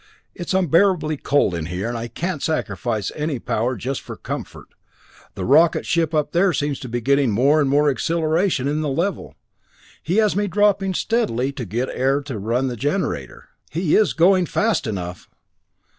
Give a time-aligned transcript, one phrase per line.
[0.33, 4.69] It's unbearably cold in here, and I can't sacrifice any power just for comfort.
[5.35, 8.89] The rocket ship up there seems to be getting more and more acceleration in the
[8.89, 9.35] level.
[10.01, 13.49] He has me dropping steadily to get air to run the generator.
[13.69, 15.29] He is going fast enough!"